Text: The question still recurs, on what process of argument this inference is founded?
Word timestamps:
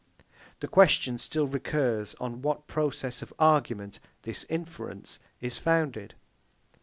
The 0.61 0.67
question 0.67 1.19
still 1.19 1.45
recurs, 1.45 2.15
on 2.19 2.41
what 2.41 2.65
process 2.65 3.21
of 3.21 3.31
argument 3.37 3.99
this 4.23 4.47
inference 4.49 5.19
is 5.41 5.59
founded? 5.59 6.15